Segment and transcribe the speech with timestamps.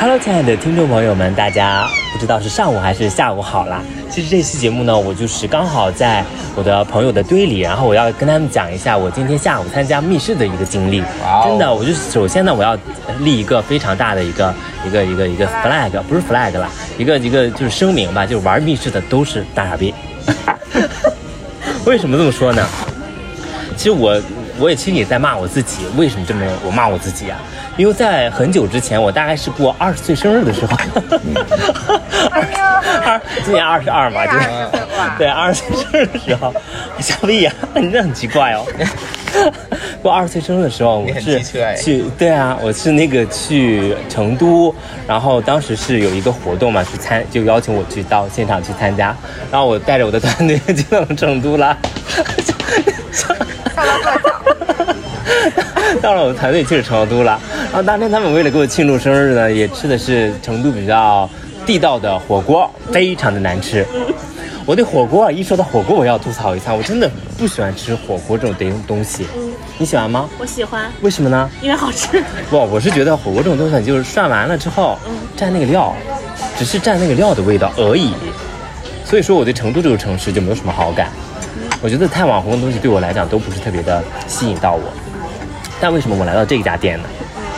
[0.00, 3.82] Hello，亲爱的听众朋友们，大家不知道是上午还是下午好啦。
[4.08, 6.24] 其实这期节目呢，我就是刚好在
[6.54, 11.02] 我的朋友的堆里，然后我要跟他们讲一下我今天下午参加密室的一个经历。
[11.42, 12.78] 真的，我就首先呢，我要
[13.18, 14.54] 立一个非常大的一个
[14.86, 19.92] 一个一个一个 flag，不是 flag 啦，一个一个就是声明吧，就是玩密室的都是大傻逼。
[21.84, 22.64] 为什么这么说呢？
[23.76, 24.20] 其实我
[24.58, 27.38] 我也心里在骂我自己，为什么这么我骂我自己啊？
[27.76, 30.76] 因为在很久之前，我大概是过二十岁生日的时候，
[32.30, 32.42] 二
[33.04, 34.38] 二今年二十二嘛，就是。
[34.38, 36.52] 20岁吧对二十岁生日的时候，
[36.98, 38.66] 小丽呀、你这很奇怪哦。
[40.02, 41.40] 过二十岁生日的时候，我是
[41.76, 44.74] 去对啊，我是那个去成都，
[45.06, 49.14] 然后当时是有一个活动嘛，去参就邀请我去到现场去参加，
[49.52, 51.76] 然后我带着我的团队 就到了成都了。
[55.28, 56.00] 笑到跺脚。
[56.00, 61.28] 到了我们团队去了成都了，然后当天他们为了给我庆祝生日呢，也吃的是成都比较
[61.66, 63.86] 地道的火锅，非常的难吃。
[64.66, 69.26] 我对火锅啊，一说到火锅，我要吐槽一下，我真的不喜欢吃火锅这种东东西。
[69.78, 70.28] 你喜欢吗？
[70.38, 71.48] 我喜欢，为什么呢？
[71.62, 72.22] 因为好吃。
[72.50, 74.98] 不，我是觉得火锅这种东西就是涮完了之后
[75.38, 75.94] 蘸那个料，
[76.58, 78.12] 只是蘸那个料的味道而已。
[79.06, 81.08] 所以说我对成都这个城市就没有什么好感。
[81.80, 84.82] 我觉得太网红的东西对我来讲都不是特别的吸引到我。
[85.80, 87.08] 但为什么我来到这家店呢？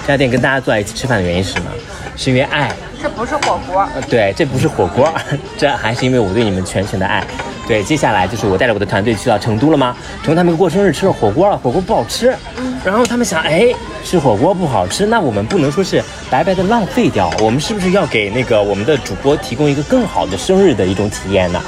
[0.02, 1.70] 这家店跟大家坐在一起吃饭的原因是什么？
[2.16, 2.70] 是因为爱。
[3.02, 5.10] 这不是火锅，呃，对，这不是火锅，
[5.56, 7.24] 这还是因为我对你们全全的爱。
[7.66, 9.96] 对，接下来就是我带着我的团队去到成都了吗？
[10.22, 12.36] 成都他们过生日吃了火锅了，火锅不好吃，
[12.84, 13.72] 然后他们想，哎，
[14.04, 21.62] 吃火锅不好吃，那我们不能说是白白的浪费掉，我们是不是要给那个我们的主播提供一个更好的生日的一种体验呢？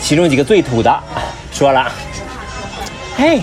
[0.00, 1.00] 其中几个最土的
[1.52, 1.92] 说了，
[3.16, 3.40] 嘿，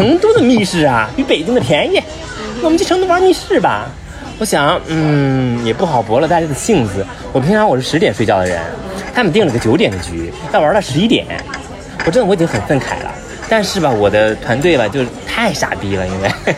[0.00, 2.00] 成都的密室啊，比北京的便宜，
[2.62, 3.86] 我们去成都玩密室吧。
[4.38, 7.04] 我想，嗯，也不好驳了大家的性子。
[7.34, 8.58] 我平常我是十点睡觉的人，
[9.14, 11.26] 他们定了个九点的局，要玩到十一点，
[12.06, 13.12] 我真的我已经很愤慨了。
[13.46, 16.30] 但是吧，我的团队吧就是太傻逼了，因为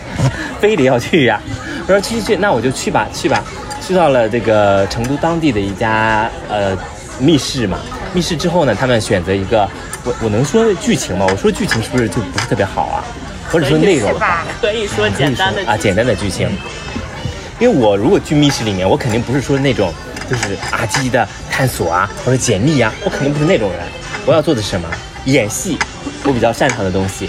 [0.61, 1.43] 非得要去呀、
[1.89, 3.43] 我说去去去，那我就去吧，去吧。
[3.85, 6.79] 去到了这个成都当地的一家呃
[7.19, 7.81] 密室嘛，
[8.15, 9.69] 密室之后呢，他们选择一个，
[10.05, 11.27] 我我能说剧情吗？
[11.29, 13.03] 我说剧情是不是就不是特别好啊？
[13.53, 14.13] 或者说内容？
[14.61, 16.49] 可以说简单的啊，简单的剧情。
[17.61, 19.93] 因为我如果去密室里面，我肯定不是说那种
[20.29, 23.81] 就是啊积极的探索啊或者解密啊，我肯定不是那种人。
[24.25, 24.89] 我要做的是什么？
[25.27, 25.79] 演戏，
[26.25, 27.29] 我比较擅长的东西。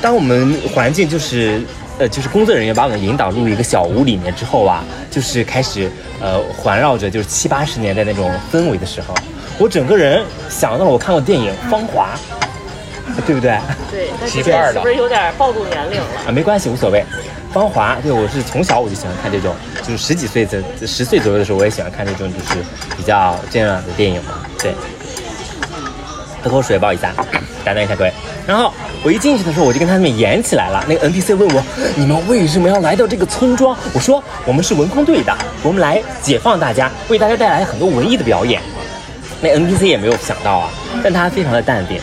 [0.00, 1.60] 当我们环境就是
[1.98, 5.90] 呃就是工作人员把我们引导入一个小屋里面之后啊，就是开始
[6.20, 9.14] 呃环绕着就是七八十年代那种氛围的时候，
[9.58, 12.16] 我整个人想到了我看过电影《芳华》，
[13.26, 13.58] 对不对？
[13.90, 16.06] 对，但是七片儿的是不是有点暴露年龄了？
[16.26, 17.04] 啊，没关系，无所谓。
[17.52, 22.60] 芳华，对我是从小我就喜欢看这种，就是十几岁的十岁左右的时候，我也喜欢看这种就是
[22.96, 24.44] 比较这样的电影嘛。
[24.60, 24.74] 对，
[26.42, 27.14] 喝口水，不好意思啊，
[27.64, 28.12] 打断一下各位。
[28.46, 30.84] 然后我一进去的时候，我就跟他们演起来了。
[30.86, 31.62] 那个 NPC 问我，
[31.96, 33.76] 你们为什么要来到这个村庄？
[33.94, 38.60] 我说我们是文工队的，我们来解放大家，为大家带来很多文艺的表演。
[39.40, 40.70] 那 NPC 也没有想到啊，
[41.02, 42.00] 但他非常的淡定，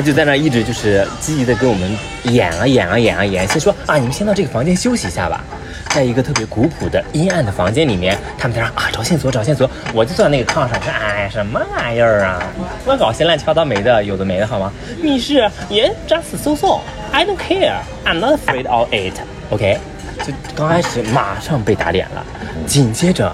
[0.00, 5.44] 他就在那一直就是积极的给我们演啊演啊演啊演，先说啊你们先到这个房间休息一下吧。
[5.90, 12.42] 在一个特别古朴的阴暗的房间里面，他们在那啊找线索找线索，我就坐在那个炕上说哎什么玩意儿啊，
[12.86, 14.72] 乱搞些乱七八糟没的，有的没的好吗？
[15.02, 19.78] 密室也 just so so，I don't care，I'm not afraid of it，OK？、
[20.24, 22.24] 就刚开始马上被打脸了，
[22.66, 23.30] 紧接着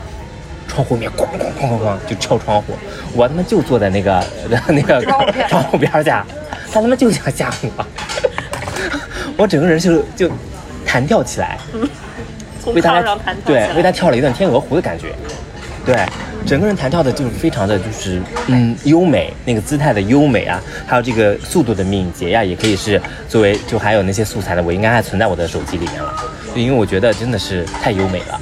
[0.67, 2.77] 窗户面哐哐哐哐哐就敲窗户，
[3.15, 4.25] 我他妈就坐在那个
[4.67, 6.27] 那个窗户边窗户边儿下，
[6.77, 7.87] 他他妈就想吓我，
[9.39, 10.31] 我整个人就就
[10.85, 11.57] 弹跳起来，
[12.63, 15.15] 从为他上弹跳对为他跳了一段天鹅湖的感觉，
[15.87, 15.97] 对，
[16.45, 26.13] 整个人弹跳的就是非常的就是嗯优美，那个姿态的优美啊，还有这个速度的敏捷呀、也可以是作为就还有那些素材的，我应该还存在我的手机里面了，
[26.55, 28.39] 就因为我觉得真的是太优美了。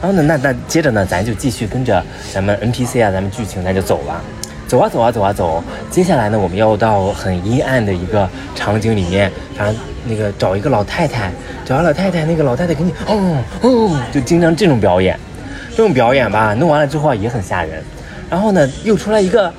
[0.00, 2.02] 然后呢，那那接着呢，咱就继续跟着
[2.32, 4.22] 咱们 NPC 啊，咱们剧情咱就走吧。
[4.66, 11.30] 走啊走啊走啊走，接下来呢，我们要到很阴暗的一个场景里面，反正那个找一个老太太，
[11.64, 15.18] 找个老太太，那个老太太给你哦哦，就经常这种表演，
[15.70, 17.82] 这种表演吧，弄完了之后也很吓人。
[18.28, 19.52] 然后呢，又出来一个，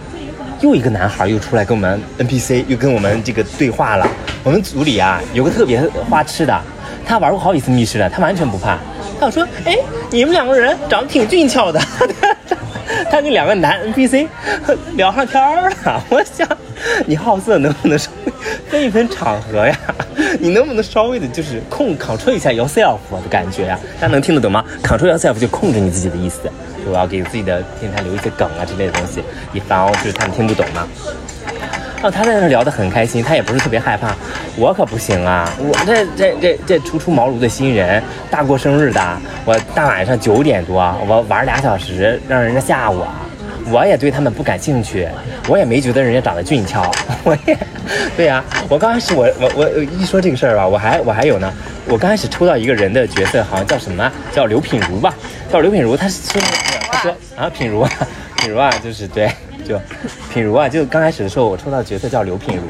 [0.60, 4.06] 又一个男孩又出来跟我们 NPC 又跟我们这个对话了。
[4.44, 6.62] 我们组里啊有个特别花痴的，
[7.06, 8.78] 他玩过好几次密室了，他完全不怕。
[9.20, 9.76] 他说：“哎，
[10.12, 11.80] 你们两个人长得挺俊俏的。”
[13.10, 14.28] 他跟两个男 NPC
[14.94, 16.04] 聊上天儿了。
[16.10, 16.48] 我想，
[17.06, 18.32] 你好色能不能稍微
[18.70, 19.78] 分一分场合呀？
[20.40, 26.42] 你能不能稍微的就是控 control 一下 yourself 的感觉呀、大家能听得懂吗？control yourself 就控制你自己的意思。
[26.90, 29.22] 我要给自己的电台留一些梗啊之类的东西，
[29.54, 30.88] 以防就是他们听不懂嘛。
[32.04, 34.16] 哦，他在那聊得很开心，他也不是特别害怕，
[34.56, 35.52] 我可不行啊！
[35.58, 39.02] 我这这这这初出茅庐的新人，大过生日的，
[39.44, 43.08] 我大晚上九点多，我玩俩小时，让人家吓我，
[43.72, 45.08] 我也对他们不感兴趣，
[45.48, 46.84] 我也没觉得人家长得俊俏，
[47.26, 47.58] 我也，
[48.16, 51.52] 对呀、我刚开始我我我一说这个事儿吧，我还我还有呢，
[51.88, 55.16] 我刚开始抽到一个人的角色，好像叫什么，叫刘品如吧，
[55.52, 57.90] 叫刘品如，他是说那个他说啊品如啊，
[58.38, 59.32] 品如啊，就是对。
[59.68, 59.78] 就
[60.34, 62.64] 品如啊，就刚开始的时候，我抽到角色叫刘品如，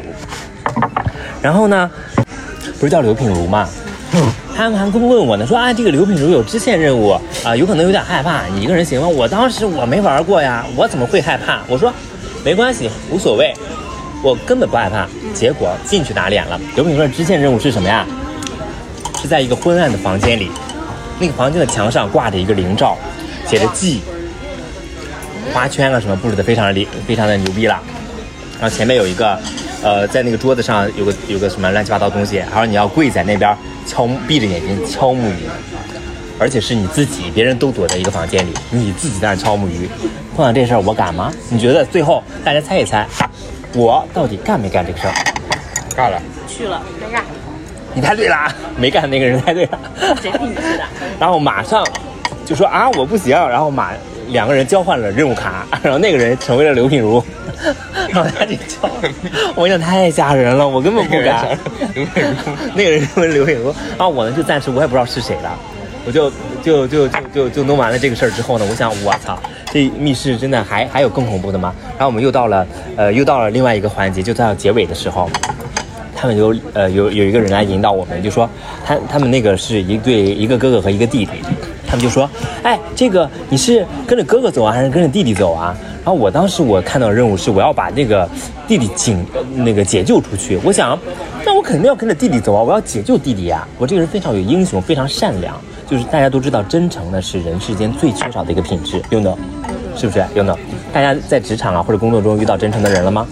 [1.41, 1.89] 然后呢，
[2.79, 3.69] 不是叫刘品如嘛？
[4.55, 7.09] 他们还问我呢，说啊，这个刘品如有支线任务
[7.45, 9.07] 啊、有可能有点害怕，你一个人行吗？
[9.07, 11.59] 我当时我没玩过呀，我怎么会害怕？
[11.67, 11.93] 我说
[12.43, 13.53] 没关系，无所谓，
[14.23, 15.07] 我根本不害怕。
[15.35, 16.59] 结果进去打脸了。
[16.73, 18.07] 刘品如的支线任务是什么呀？
[19.21, 20.49] 是在一个昏暗的房间里，
[21.19, 22.97] 那个房间的墙上挂着一个灵罩，
[23.45, 24.01] 写着记。
[25.53, 27.79] 花圈啊什么布置的非常的厉，非常的牛逼了。
[28.59, 29.39] 然后前面有一个，
[29.83, 33.55] 呃，在那个桌子上有个有个什么乱七八糟东西，然后你要跪在那边
[33.85, 35.47] 敲，闭着眼睛敲木鱼，
[36.39, 39.87] 而且是你自己，别人都躲在一个房间里，你自己在那敲木鱼。
[40.35, 41.31] 碰到这事儿我敢吗？
[41.49, 43.07] 你觉得最后大家猜一猜，
[43.73, 45.13] 我到底干没干这个事儿？
[45.95, 47.23] 干了，去了，没干。
[47.93, 48.35] 你猜对了，
[48.75, 49.79] 没干的那个人猜对了。
[50.21, 50.83] 谁替你去的？
[51.19, 51.83] 然后马上
[52.45, 53.91] 就说啊我不行，然后马
[54.29, 57.23] 两个人交换了任务卡， 然后那个人成为了刘品如，
[58.09, 58.89] 然后他就叫，
[59.55, 61.57] 我跟你讲太吓人了，我根本不敢。
[62.75, 65.57] 那个人成为刘品如，然后我呢就暂时我也不知道是谁了，
[66.05, 66.31] 我就
[66.63, 69.37] 就就就就就弄完了这个事儿之后呢，我想我操，
[69.71, 71.73] 这密室真的还还有更恐怖的吗？
[71.91, 72.65] 然后我们又到了
[72.95, 75.29] 呃又到了另外一个环节，就到结尾的时候。
[76.19, 78.49] 他们有呃有有一个人来引导我们，就说
[78.83, 81.33] 他他们那个是一对一个哥哥和一个弟弟，
[81.87, 82.29] 他们就说，
[82.61, 85.75] 哎，这个你是跟着哥哥走啊，还是跟着弟弟走啊？
[86.03, 88.29] 然后我当时我看到任务是我要把那个
[88.67, 90.97] 弟弟警呃那个解救出去，我想，
[91.45, 99.35] 那我肯定要跟着弟弟走啊，我要解救弟弟呀、我这个人非常有英雄，非常善良，就是大家都知道真诚呢是人世间最缺少的一个品质，you know，
[99.95, 100.55] 是不是？you know，
[100.93, 103.25] 大家在职场啊或者工作中遇到真诚的人了吗？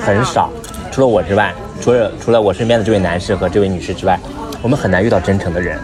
[0.00, 0.50] 很少，
[0.90, 4.18] 除了我之外，除了除了我身边的这位男士和这位女士之外，
[4.62, 5.78] 我们很难遇到真诚的人。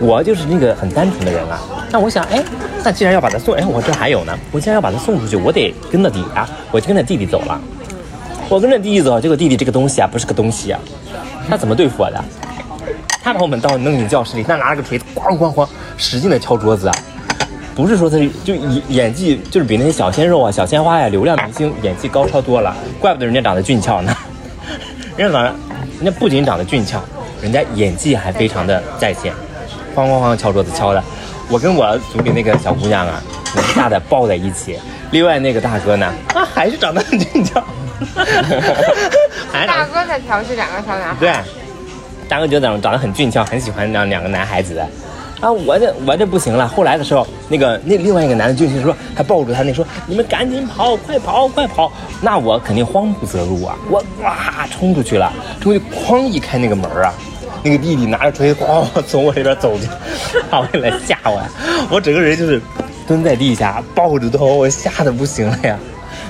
[0.00, 1.60] 我就是那个很单纯的人啊。
[1.90, 2.42] 那我想，哎，
[2.84, 7.60] 那既然要把他送，哎，我这还有呢，我既然要把他送出去，我得跟到底啊，我就跟着弟弟走了。
[8.48, 10.80] 我跟着弟弟走，这个弟弟这个东西啊，不是个东西啊，
[11.48, 12.22] 他怎么对付我的？
[13.22, 16.94] 他把我们到弄进教室里，他拿了个锤子，咣咣咣，使劲的敲桌子啊。
[17.74, 24.14] 不是说他就演演技就是比那些小鲜肉啊、小鲜花呀、流量明星演技高超多了，怪不得人家长得俊俏呢。
[25.16, 25.44] 人家长，
[26.00, 27.00] 人家不仅长得俊俏，
[27.40, 29.32] 人家演技还非常的在线，
[29.94, 31.02] 哐哐哐敲桌子敲的。
[31.48, 33.22] 我跟我组里那个小姑娘啊，
[33.54, 34.78] 能吓得抱在一起。
[35.10, 37.62] 另外那个大哥呢，啊还是长得很俊俏，
[39.52, 41.16] 还是大哥在调戏两个小男孩。
[41.20, 41.32] 对，
[42.28, 44.82] 大哥觉得长长得很俊俏，很喜欢两两个男孩子。
[45.40, 46.66] 啊，我这我这不行了。
[46.66, 51.92] 后来的时候，那个那另外一个男的就是说，他抱住他，那说你们赶紧跑，快跑，快跑。
[52.22, 55.30] 那我肯定慌不择路啊，我哇冲出去了，
[55.60, 57.12] 冲出去哐一开那个门啊，
[57.64, 59.88] 那个弟弟拿着锤子咣 从我这边走进，
[60.50, 61.48] 他为了吓我呀，
[61.90, 62.60] 我整个人就是
[63.06, 65.78] 蹲在地下抱着头，我吓得不行了呀。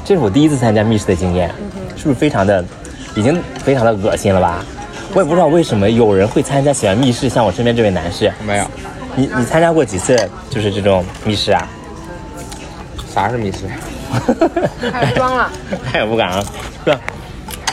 [0.04, 1.50] 这是我第一次参加密室的经验，
[1.96, 2.64] 是不是非常的，
[3.16, 4.64] 已经非常的恶心了吧？
[5.12, 8.64] 我也不知道为什么有人会参加喜欢密室，像我身边这位男士，没有，
[9.16, 10.16] 你你参加过几次
[10.50, 11.66] 就是这种密室啊？
[13.12, 13.58] 啥是密室？
[14.92, 15.50] 开始装了，
[15.90, 16.44] 太也不敢了，
[16.84, 17.00] 是吧？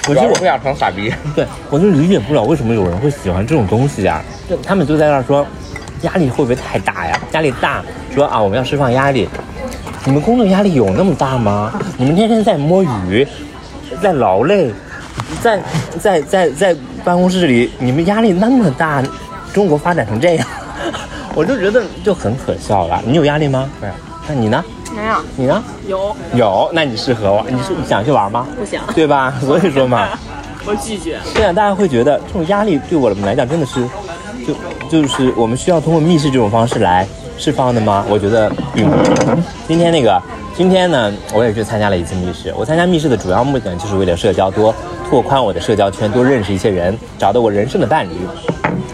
[0.07, 1.13] 我是我不想成傻逼。
[1.35, 4.21] 对我就理解不了为什么有人会喜欢这种东西啊？
[4.49, 5.45] 就他们就在那儿说，
[6.01, 7.19] 压力会不会太大呀？
[7.33, 9.29] 压力大，说啊我们要释放压力。
[10.03, 11.71] 你们工作压力有那么大吗？
[11.97, 13.27] 你们天天在摸鱼，
[14.01, 14.71] 在劳累，
[15.41, 15.61] 在
[15.99, 19.03] 在在在办公室里，你们压力那么大，
[19.53, 20.47] 中国发展成这样，
[21.35, 22.99] 我就觉得就很可笑了。
[23.05, 23.69] 你有压力吗？
[23.79, 23.93] 没有。
[24.27, 24.63] 那你呢？
[24.95, 25.15] 没有。
[25.35, 25.63] 你呢？
[25.87, 28.47] 有有，那你适合玩，你是想去玩吗？
[28.57, 28.83] 不想？
[28.93, 29.33] 对吧？
[29.41, 30.07] 所以说嘛。
[30.65, 31.17] 我拒绝。
[31.33, 33.81] 对啊，大家会觉得这种压力对我们来讲真的是，
[34.45, 34.53] 就
[35.01, 37.07] 就是我们需要通过密室这种方式来
[37.37, 38.05] 释放的吗？
[38.07, 39.11] 我觉得并不是。
[39.67, 40.21] 今天那个，
[40.55, 42.53] 今天呢，我也去参加了一次密室。
[42.55, 44.73] 我参加密室的主要目的呢，就是为了社交，多
[45.09, 48.13] 拓宽我的社交圈，多认识一些人，找到我人生的伴侣。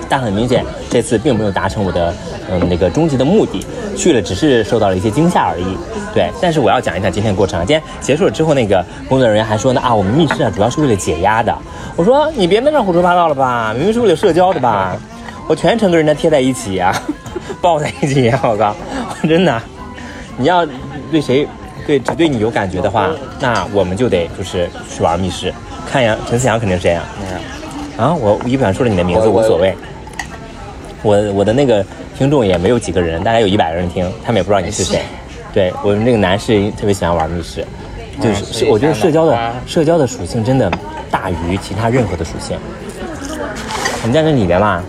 [0.08, 2.14] 但很明显，这次并没有达成我的
[2.50, 5.78] 嗯那个终极的目的，去了只是受到了一些惊吓而已。
[6.14, 7.66] 对，但是我要讲一下今天的过程啊。
[7.66, 11.56] 今天结束了之后，那个工作人员还说呢啊，我们密室啊主要是为了解压的。
[11.96, 14.96] 我说你别在那胡说八道了吧，明明是为了社交的吧？
[15.48, 16.94] 我全程跟人家贴在一起呀、
[17.62, 18.76] 抱在一起呀、我靠，
[19.28, 19.62] 真的。
[20.38, 20.66] 你要
[21.12, 21.48] 对谁
[21.86, 25.54] 对只对你有感觉的话，那我们就得就是去玩密室。
[25.90, 27.04] 看呀，陈思阳肯定是这样。
[27.98, 29.74] 啊，我一不想说了你的名字无所谓。
[31.02, 31.86] 我我的那个
[32.18, 35.02] 听众也没有几个人，大概有一百个人听，他们也不知道你是谁。
[35.54, 37.64] 对我们那个男士特别喜欢玩密室，
[38.20, 40.72] 就是是我觉得社交的社交的属性真的
[41.12, 42.58] 大于其他任何的属性。
[44.04, 44.84] 你在这里面嘛，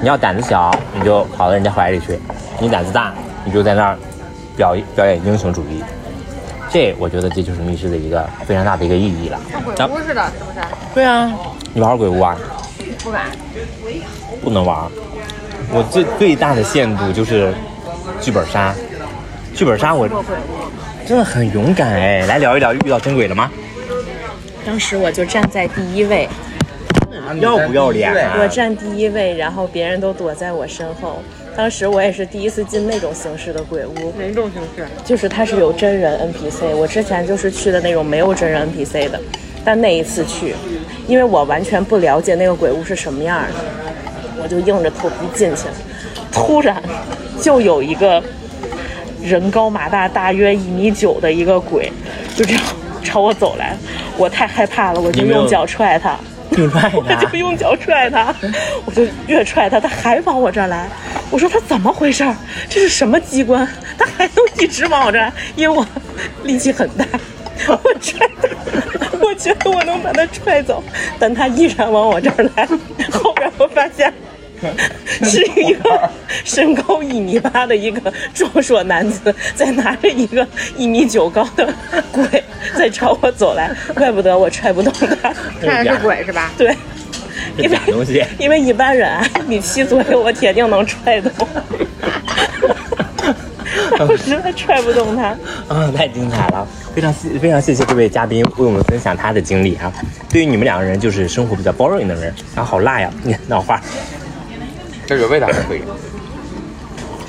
[0.00, 2.16] 你要胆子小，你就跑到人家怀里去；
[2.58, 3.98] 你胆子大，你就在那儿
[4.56, 5.80] 表表演英雄主义。
[6.70, 9.38] 这我觉得这就是密室的一个非常大的一个意义了。
[9.76, 10.66] 像鬼屋似的，是不是？
[10.92, 11.32] 对啊，
[11.72, 12.36] 你玩过鬼屋啊？
[13.04, 13.26] 不敢。
[14.42, 14.90] 不能玩。
[15.72, 17.52] 我最最大的限度就是
[18.20, 18.74] 剧本杀，
[19.54, 20.06] 剧本杀我。
[21.06, 22.26] 真的很勇敢哎。
[22.26, 23.50] 来聊一聊遇到真鬼了吗？
[24.64, 26.28] 当时我就站在第一位，
[27.40, 28.38] 要不要脸啊？
[28.40, 31.20] 我站第一位，然后别人都躲在我身后。
[31.56, 34.86] 当时我也是第一次进那种形式的鬼屋，哪种形式？
[35.04, 36.76] 就是它是有真人 NPC。
[36.76, 39.20] 我之前就是去的那种没有真人 NPC 的，
[39.64, 40.54] 但那一次去，
[41.08, 43.48] 因为我完全不了解那个鬼屋是什么样的，
[44.42, 45.74] 我就硬着头皮进去了。
[46.32, 46.82] 突然，
[47.40, 48.22] 就有一个
[49.22, 51.92] 人高马大，大约一米九的一个鬼，
[52.34, 52.62] 就这样
[53.04, 53.76] 朝我走来，
[54.16, 56.16] 我太害怕了，我就用脚踹他。
[56.50, 57.38] 挺帅 我就。
[57.38, 58.34] 用脚踹他，
[58.84, 60.86] 我就越踹他，他还往我这儿来。
[61.30, 62.34] 我说他怎么回事儿？
[62.68, 63.66] 这是什么机关？
[63.98, 65.86] 他还能一直往我这儿来，因为我
[66.44, 67.06] 力气很大，
[67.68, 70.82] 我踹他，我觉得我能把他踹走，
[71.18, 72.66] 但他依然往我这儿来。
[73.10, 74.12] 后边我发现。
[75.24, 76.10] 是一个
[76.44, 81.72] 身高一米八的一个壮硕男子，在拿着一个一米九高的
[82.10, 82.42] 鬼
[82.76, 84.92] 在朝我走来，怪不得我踹不动
[85.22, 85.32] 他。
[85.60, 86.50] 看着是鬼是吧？
[86.56, 86.76] 对，
[87.56, 91.30] 因为假东西因为一般人啊，一米七左右，我铁定能踹动。
[93.98, 95.36] 我实在踹不动他，
[95.68, 96.66] 啊，太精彩了！
[96.94, 99.92] 非常谢非常谢谢这位嘉宾为我们分享他的经历啊。
[100.28, 103.10] 对于你们两个人，就是生活比较 boring 的人，啊，好辣呀！
[103.22, 103.80] 你脑花，
[105.06, 105.82] 这个味道还可以。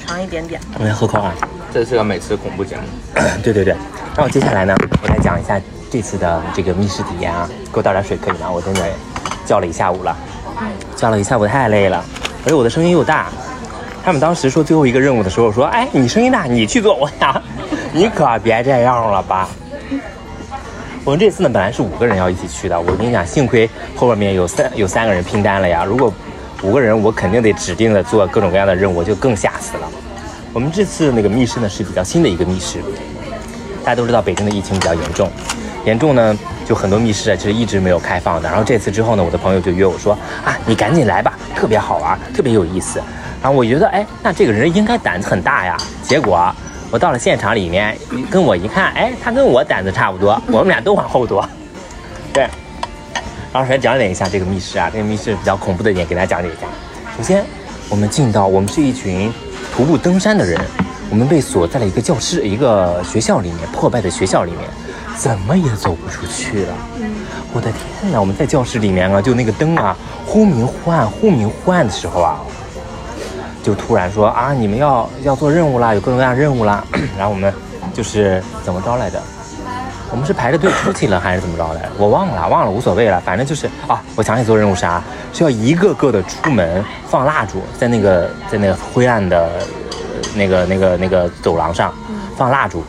[0.05, 0.59] 尝一点点。
[0.79, 1.33] 我先喝口啊。
[1.73, 2.83] 这是个美食恐怖节目，
[3.41, 3.75] 对对对，
[4.15, 7.49] 那我接下来呢，我来讲一下这次的这个密室体验啊。
[7.65, 8.51] 给我倒点水可以吗？
[8.51, 8.81] 我真的
[9.43, 10.15] 叫了一下午了，
[10.95, 12.05] 叫了一下午太累了，
[12.45, 13.29] 而且我的声音又大。
[14.05, 16.93] 他们当时说最后一个任务的时候说，哎，你声音大，你去做。
[16.93, 17.41] 我想，
[17.91, 19.49] 你可别这样了吧。
[21.03, 22.79] 我们这次呢，本来是五个人要一起去的。
[22.79, 25.83] 我跟你讲，幸亏后面有三有三个人拼单了呀。
[25.83, 26.13] 如果
[26.63, 29.87] 五个人，我肯定得指定的做各种各样的任务，就更吓死了。
[30.53, 32.79] 我们这次那个密室呢是比较新的一个密室，
[33.83, 35.29] 大家都知道北京的疫情比较严重，
[35.83, 38.47] 严重呢就很多密室啊其实一直没有开放的。
[38.47, 43.01] 然后这次之后呢，我的朋友就约我说啊，你赶紧来吧，特别好玩，特别有意思。
[43.41, 45.75] 然后我觉得哎，那这个人应该胆子很大呀。
[46.01, 46.49] 结果
[46.89, 47.97] 我到了现场里面，
[48.31, 51.45] 跟我一看，哎，他跟我胆子差不多，我们俩都往后躲。
[52.31, 52.47] 对，
[53.53, 56.65] 然后首先讲解一下这个密室啊，这个密室比较恐怖的一点给大家讲解一下。
[57.15, 57.45] 首先，
[57.87, 59.31] 我们进到，我们是一群
[59.75, 60.59] 徒步登山的人，
[61.11, 64.61] 我们被锁在了一个教室、一个学校里面，破败的学校里面，
[65.15, 66.73] 怎么也走不出去了。
[67.53, 68.19] 我的天哪！
[68.19, 69.95] 我们在教室里面啊，就那个灯啊，
[70.25, 72.39] 忽明忽暗，忽明忽暗的时候啊，
[73.61, 76.83] 就突然说啊，你们要要做任务啦，有各种各样的任务啦。
[77.15, 77.53] 然后我们
[77.93, 79.21] 就是怎么着来着？
[80.13, 81.81] 我们是排着队出去了还是怎么着的？
[81.97, 85.01] 我忘了，忘了，无所谓了，反正就是啊，我想起做任务啥，
[85.33, 89.49] 是要一个个的出门放蜡烛，在那个在那个灰暗的、
[90.35, 91.91] 那个那个那个走廊上
[92.37, 92.83] 放蜡烛。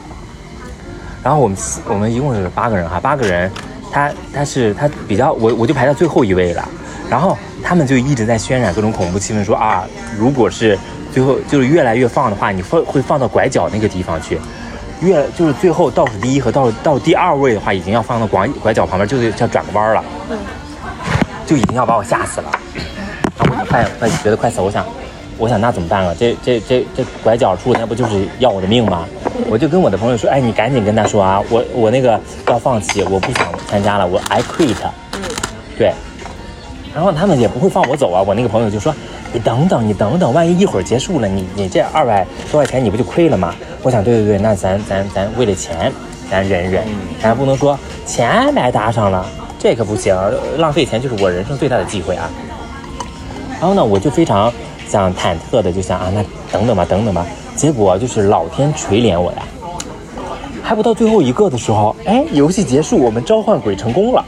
[1.23, 1.57] 然后我们
[1.89, 3.51] 我们一共是八个人哈，八个人，
[3.91, 6.69] 他他是他比较我我就排到最后一位了，
[7.09, 9.83] 然后他们就一直在渲染各种恐怖气氛，说啊，
[10.19, 10.79] 如果是
[11.11, 14.39] 最后就是越来越放的话，你放会放到拐角那个地方去，
[15.05, 20.03] 越就是最后倒数第一和倒倒第二位的话，已经要放到拐拐角旁边，就是要转个弯了，
[21.47, 22.51] 就已经要把我吓死了。
[23.39, 24.85] 我快快觉得快死，我想，
[25.37, 26.15] 我想那怎么办啊？
[26.19, 29.05] 这这这这拐角处，那不就是要我的命吗？
[29.49, 32.19] 我就跟我的朋友说，哎，你赶紧跟他说啊，我我那个
[32.49, 34.77] 要放弃，我不想参加了，我 I quit。
[35.77, 35.93] 对，
[36.95, 38.23] 然后他们也不会放我走啊。
[38.23, 38.95] 我那个朋友就说，
[39.35, 43.53] 你等等，你等等，万一一会儿结束了，你你这二百多块钱你不就亏了吗？
[43.83, 45.93] 我想，对对对，那咱咱咱为了钱，
[46.31, 46.85] 咱忍忍，
[47.21, 47.77] 咱不能说
[48.07, 49.27] 钱白搭上了，
[49.59, 50.17] 这可不行，
[50.59, 52.31] 浪费钱就是我人生最大的忌讳啊。
[53.59, 54.53] 然后呢，我就非常
[54.89, 57.27] 想忐忑的就想啊，那等等吧，等等吧。
[57.57, 59.43] 结果就是老天垂怜我呀，
[60.63, 64.25] 还不到最后一个的时候，哎，游戏结束，我们召唤鬼成功了。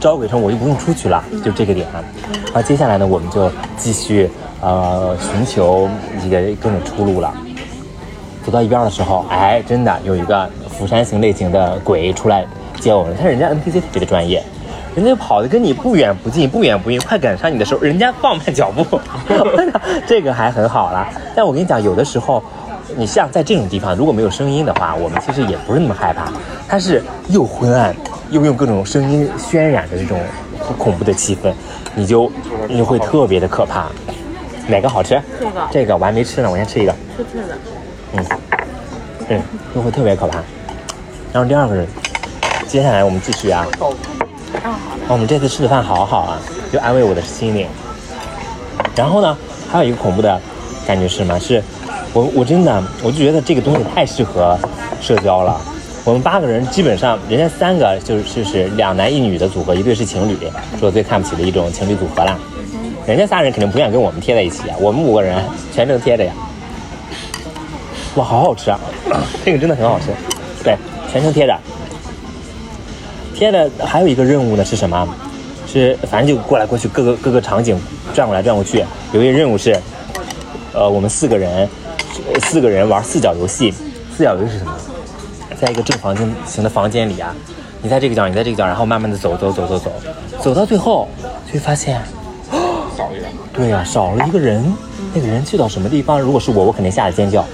[0.00, 2.02] 召鬼成，我就不用出去了，就这个点啊。
[2.46, 4.28] 然后接下来呢，我们就继续
[4.60, 5.88] 呃寻求
[6.24, 7.32] 一个各种出路了。
[8.42, 12.46] 走到一边的时候，哎，真的有一个釜山行类型的鬼出来
[12.80, 14.42] 接我们，但是人家 NPC 特别的专业，
[14.96, 18.98] 人家跑的跟你不远不近，不远不近，快赶上你的时候，人家放慢脚步，
[20.08, 21.06] 这个还很好啦。
[21.36, 22.42] 但我跟你讲，有的时候，
[22.96, 26.32] 你像在这种地方，如果没有声音的话，我们其实也不是那么害怕，
[26.68, 27.94] 它是又昏暗，
[28.30, 30.20] 又用各种声音渲染的这种
[30.78, 31.52] 恐怖的气氛，
[31.94, 32.30] 你就
[32.68, 33.86] 你就会特别的可怕。
[34.68, 35.20] 哪个好吃？
[35.38, 36.92] 这个这个我还没吃呢，我先吃一个。
[37.16, 37.54] 吃这个，
[38.12, 38.24] 嗯，
[39.28, 39.40] 对，
[39.74, 40.38] 就会特别可怕。
[41.32, 41.86] 然后第二个人，
[42.68, 43.66] 接下来我们继续啊。
[43.80, 43.94] 哦，
[45.08, 46.38] 我们这次吃的饭好好啊，
[46.72, 47.66] 就安慰我的心灵。
[48.94, 49.36] 然后呢，
[49.72, 50.40] 还有一个恐怖的
[50.86, 51.38] 感觉是什么？
[51.40, 51.62] 是
[52.12, 54.58] 我我真的我就觉得这个东西太适合
[55.00, 55.60] 社交了。
[56.04, 60.36] 我们八个人基本上，人家三个就是就是两男一女的组合，一对是情侣，
[60.78, 62.38] 是我最看不起的一种情侣组合啦。
[63.06, 66.32] 人家仨人肯定不愿意跟我们贴在一起啊，我们五个人全程贴着呀。
[68.16, 68.80] 哇，好好吃啊！
[69.44, 70.06] 这个真的很好吃，
[70.64, 70.76] 对，
[71.12, 71.56] 全程贴着。
[73.34, 75.08] 贴的还有一个任务呢是什么？
[75.66, 77.78] 是反正就过来过去，各个各个场景
[78.12, 78.84] 转过来转过去。
[79.12, 79.78] 有一个任务是，
[80.72, 81.68] 呃，我们四个人，
[82.42, 83.72] 四个人玩四角游戏。
[84.16, 84.72] 四角游戏是什么？
[85.60, 87.34] 在一个正方形形的房间里啊，
[87.82, 89.92] 你在这个角，你在这个角，然后慢慢的走走走走走，
[90.40, 91.06] 走到最后
[91.46, 92.00] 就会发现，
[92.96, 93.26] 少一个。
[93.52, 94.72] 对呀、少了一个人，
[95.12, 96.18] 那个人去到什么地方？
[96.18, 97.44] 如果是我，我肯定吓得尖叫，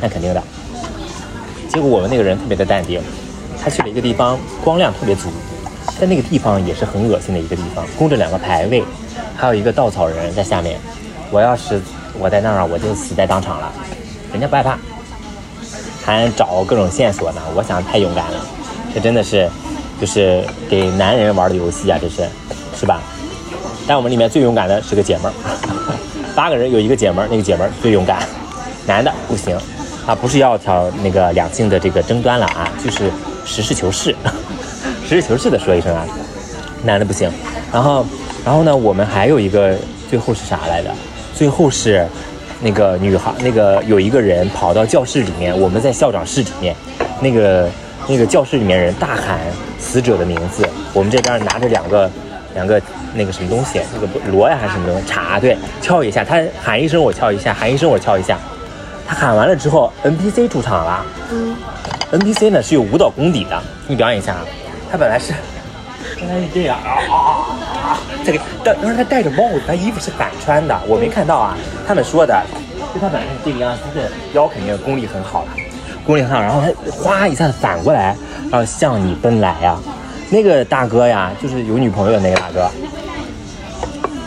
[0.00, 0.42] 那肯定的。
[1.68, 3.00] 结果我们那个人特别的淡定，
[3.62, 5.28] 他去了一个地方，光亮特别足，
[6.00, 8.82] 在那个地方也是很恶心的一个地方，供着两个牌位，
[9.36, 10.78] 还有一个稻草人在下面。
[11.30, 11.80] 我要是
[12.18, 13.72] 我在那儿，我就死在当场了。
[14.32, 14.78] 人家不害怕，
[16.04, 17.40] 还找各种线索呢。
[17.54, 18.46] 我想太勇敢了，
[18.94, 19.48] 这真的是
[20.00, 22.28] 就是给男人玩的游戏啊，这是
[22.78, 23.00] 是吧？
[23.86, 25.32] 但我们里面最勇敢的是个姐们儿，
[26.34, 28.26] 八个人有一个姐们儿，那个姐们儿最勇敢，
[28.86, 29.56] 男的不行，
[30.06, 33.10] 啊，不是要挑那个两性的这个争端了啊，就是
[33.44, 34.14] 实事求是，
[35.06, 36.06] 实事求是的说一声啊，
[36.82, 37.30] 男的不行。
[37.72, 38.06] 然后，
[38.44, 39.76] 然后呢，我们还有一个
[40.08, 40.90] 最后是啥来着？
[41.34, 42.06] 最后是
[42.60, 46.74] 那个女孩，那个有一个人跑到教室里面，我们在校长室里面，
[47.20, 47.68] 那个
[48.06, 49.40] 那个教室里面人大喊
[49.78, 52.10] 死者的名字，我们这边拿着两个
[52.54, 52.80] 两个
[53.14, 58.38] 那个什么东西，那个锣呀还是什么东西，镲，对，敲一下，他喊一声我敲一下，喊一声我敲一下，
[59.06, 61.56] 他喊完了之后，NPC 出场了，嗯
[62.12, 64.44] ，NPC 呢是有舞蹈功底的，你表演一下啊，
[64.90, 65.34] 他本来是。
[66.24, 67.16] 原来是这样啊啊
[67.84, 67.98] 啊！
[68.24, 71.56] 这个，但当时他戴着帽子，他衣服是反穿的，我没看到啊。
[71.86, 72.42] 他们说的，
[72.94, 75.48] 就他本来是这个样子，他的腰肯定功力很好了，
[76.06, 76.40] 功力很好。
[76.40, 78.16] 然后他哗一下子反过来，
[78.50, 79.76] 然后向你奔来呀、
[80.30, 82.70] 那个大哥呀，就是有女朋友的那个大哥，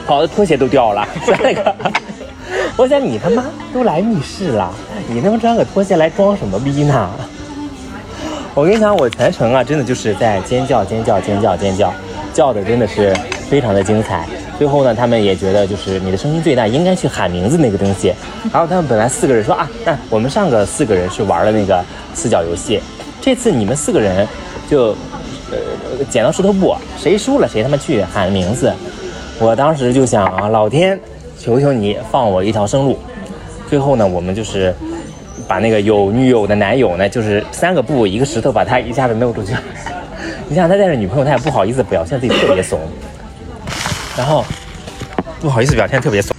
[0.05, 1.07] 跑的拖鞋都掉了，
[1.41, 1.75] 那个。
[2.77, 4.71] 我想你他妈都来密室了，
[5.09, 7.09] 你他妈穿个拖鞋来装什么逼呢？
[8.57, 11.93] 我跟你讲，我全程啊，真的就是在尖叫、尖叫、尖叫、尖叫，
[12.33, 13.15] 叫的真的是
[13.47, 14.27] 非常的精彩。
[14.57, 18.11] 最后呢，他们也觉得就是你的声音最大，应该去喊名字那个东西。
[18.51, 22.81] 然后他们本来四个人说啊，那我们上个四个人是玩了那个四角游戏，
[23.21, 24.27] 这次你们四个人
[24.67, 24.87] 就
[25.51, 28.73] 呃剪刀石头布，谁输了谁他妈去喊名字。
[29.37, 30.99] 我当时就想啊，老天，
[31.39, 32.97] 求求你放我一条生路。
[33.69, 34.73] 最后呢，我们就是
[35.47, 39.53] 把那个有女友的男友呢，就是三个布一个石头把他一下子弄出去。
[40.47, 42.79] 你想他带着女朋友，他也不好意思表现自己特别怂，
[44.17, 44.45] 然后
[45.41, 46.35] 不好意思表现特别怂，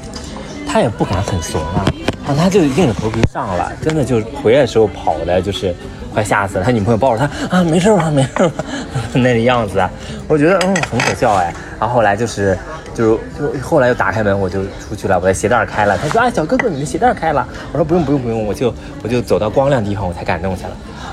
[0.67, 1.85] 他也不敢很怂啊，
[2.27, 5.75] 然后他就硬着头皮上了，真的就回来的时候跑的就是
[6.13, 8.65] 快吓死了，他女朋友抱着他啊没事吧没事吧
[9.13, 9.91] 那个样子啊，
[10.27, 12.59] 我觉得嗯很可笑哎，然后后来就是。
[12.99, 15.97] 就就后来又打开门，我就出去了，我的鞋带开了。
[15.97, 20.71] 他说：“哎，小哥哥，你的鞋带开了。”我说：“不用不用不用，我就我就走到光亮地方，我才敢弄去了。”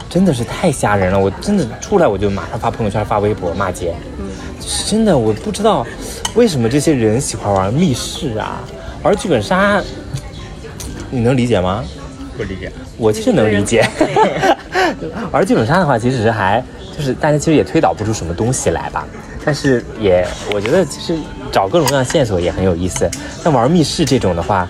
[0.09, 3.93] 真的是太吓人了，我真的出来我就马上发朋友圈、发微博骂街。
[4.17, 4.25] 嗯
[4.87, 5.85] 真的，我不知道
[6.33, 8.61] 为什么这些人喜欢玩密室啊，
[9.03, 9.79] 玩剧本杀，
[11.11, 11.83] 你能理解吗？
[12.35, 12.71] 不理解。
[12.97, 13.87] 我其实能理解。
[15.31, 16.63] 玩剧本杀的话，其实还
[16.97, 19.05] 就是大家其实也推导不出什么东西来吧，
[19.43, 21.19] 但是也我觉得其实
[21.55, 23.09] 找各种各样的线索也很有意思。
[23.41, 24.67] 但玩密室这种的话，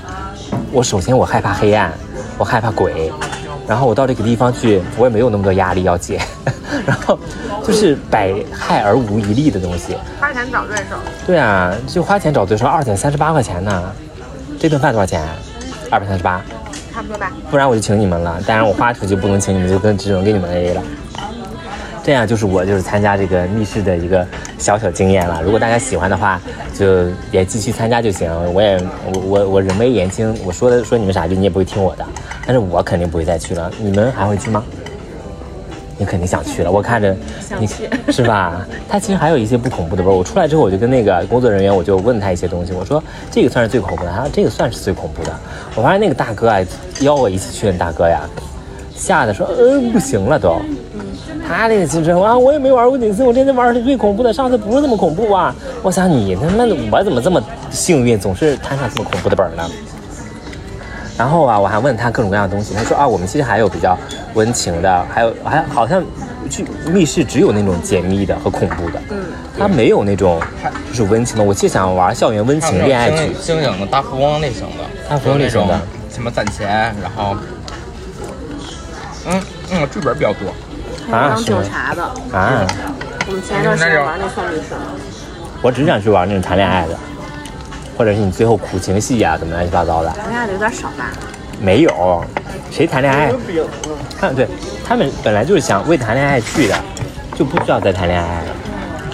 [0.72, 1.92] 我首先我害怕黑暗，
[2.38, 3.12] 我害怕鬼，
[3.68, 6.22] 然后我到这个地方去，我也没有那么多压力要解，
[6.86, 7.18] 然后
[7.66, 9.98] 就是百害而无一利的东西。
[10.20, 10.96] 花钱找对手，
[11.26, 13.92] 对啊，就花钱找对手，二点三十八块钱呢，
[14.60, 15.24] 这这顿饭多少钱？
[15.92, 16.42] 二百三十八，
[16.92, 17.32] 差不多吧。
[17.52, 18.40] 不然我就请你们了。
[18.48, 20.84] 当然我花出去不能请你们，就跟只能给你们 AA 了。
[22.06, 24.24] 这样就是我就是参加这个密室的一个
[24.60, 25.42] 小小经验了。
[25.42, 26.40] 如果大家喜欢的话，
[26.78, 28.32] 就也继续参加就行。
[28.54, 28.80] 我也
[29.12, 32.06] 我我我人微言轻，我说的说你们啥就你也不会听我的。
[32.46, 33.72] 但是我肯定不会再去了。
[33.80, 34.64] 你们还会去吗？
[35.98, 37.16] 你肯定想去了，我看着
[37.58, 37.66] 你
[38.12, 38.64] 是吧？
[38.88, 40.16] 他其实还有一些不恐怖的不是。
[40.16, 45.34] 我出来之后，我就跟那个工作人员，我就问他一些东西，我说这个算是最恐怖的，他说这个算是最恐怖的。
[45.74, 46.60] 我发现那个大哥啊，
[47.00, 48.22] 邀我一起去的大哥呀，
[48.94, 50.62] 吓得说嗯不行了都。
[51.48, 55.54] 他那个其实啊，我也没玩过几次，我这次玩的是最恐怖的，上次不是这么恐怖啊。
[55.84, 59.64] 我想你他妈的，我怎么这么幸运，总是摊上这么恐怖的本儿呢？
[61.18, 63.98] 然后啊，我还问他各种各样的东西，他说啊，我们其实还有比较
[64.34, 66.04] 温情的，还有还好像
[66.50, 69.18] 去密室只有那种解密的和恐怖的，嗯，
[69.58, 70.42] 他没有那种
[70.90, 71.44] 就是温情的。
[71.44, 75.80] 我其实想玩校园温情恋爱剧，星星的大富翁类型的，大富翁类型的
[76.12, 77.38] 什么攒钱，然后，
[79.28, 80.54] 嗯嗯，剧本比较多。
[81.12, 82.04] 当警察的。
[82.32, 82.66] 啊，
[83.28, 84.82] 我们前一段时间玩那算密室吗？
[85.62, 86.98] 我只想去玩那种谈恋爱的，
[87.98, 91.12] 或者是你最后苦情戏啊，怎么乱七八糟的，谈恋爱的有点少吧？
[91.60, 92.24] 没有，
[92.70, 93.34] 谁谈恋爱？
[94.20, 94.48] 他对
[94.86, 96.76] 他们本来就是想为谈恋爱去的，
[97.34, 98.48] 就不需要再谈恋爱了。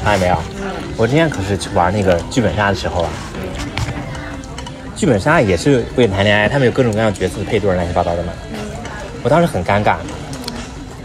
[0.03, 0.37] 看见没有？
[0.97, 3.09] 我之前可是去玩那个剧本杀的时候啊，
[4.95, 8.33] 剧本杀也是为了谈恋爱，他们有各种各样角色配对乱七八糟的嘛。
[9.23, 9.95] 我当时很尴尬，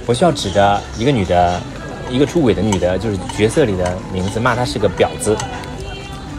[0.06, 1.60] 我需要指着一个女的，
[2.08, 5.36] 一个出轨的女的，就是角色里的名字骂她是个婊子。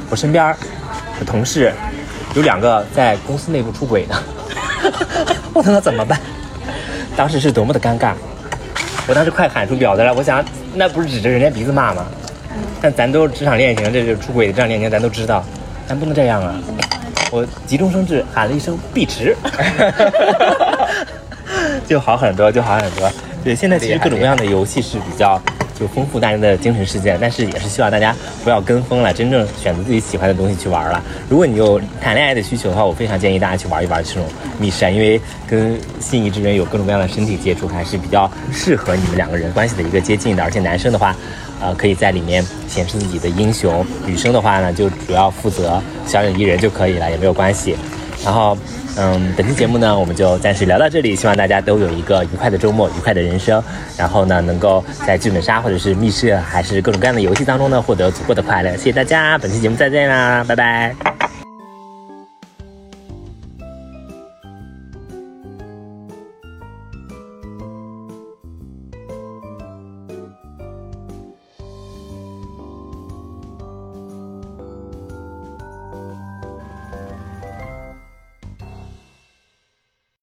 [0.09, 0.57] 我身边儿
[1.19, 1.73] 的同事
[2.33, 4.15] 有两个在公司内部出轨的，
[5.53, 6.17] 我他妈怎么办？
[7.17, 8.13] 当时是多么的尴尬！
[9.05, 12.05] 我当时快喊出婊子了，我想那不是指着人家鼻子骂吗？
[12.81, 15.43] 但咱都职场恋情，这是出轨的职场恋情，咱都知道，
[15.85, 16.55] 咱不能这样啊！
[17.31, 19.35] 我急中生智，喊了一声“碧池”，
[21.85, 23.11] 就好很多，就好很多。
[23.47, 25.41] 对，现在其实各种各样的游戏是比较
[25.73, 31.01] 就丰富大家的精神世界，但是也是希望大家不要跟风了，真正选择自己喜欢的东西去玩了。
[31.29, 34.25] 如果你有谈恋爱的需求的话，我非常建议大家去玩一玩这种
[34.59, 40.43] 密室啊，因为跟心仪之人有各种各样的身体接触，还是比较适合你们两个人关系的一个接近的。
[40.43, 41.15] 而且男生的话，
[41.61, 47.77] 呃，可以在里面显示自己的英雄；女生的话呢，就主要负责小鸟依人就可以了，也没有关系。
[48.27, 48.57] 然后，
[48.97, 53.63] 嗯，本期节目呢，我们就暂时聊到这里，希望大家都有一个愉快的周末，愉快的人生。
[53.97, 58.71] 然后呢，能够在剧本杀或者是密室，还是各种各样的游戏当中呢，获得足够的快乐。
[58.71, 61.16] 谢谢大家，本期节目再见啦，拜拜。